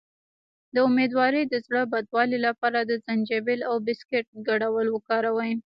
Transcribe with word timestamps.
د 0.73 0.75
امیدوارۍ 0.87 1.43
د 1.47 1.55
زړه 1.65 1.81
بدوالي 1.93 2.39
لپاره 2.47 2.79
د 2.83 2.91
زنجبیل 3.05 3.61
او 3.69 3.75
بسکټ 3.85 4.25
ګډول 4.47 4.87
وکاروئ 4.91 5.51